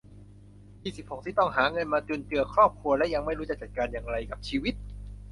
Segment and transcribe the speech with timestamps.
[0.83, 4.73] ยี่สิบหก ที่ต้องหาเงินมาจุนเจือครอบครัวและยังไม่รู้จะจัดการอย่างไรกับชีวิต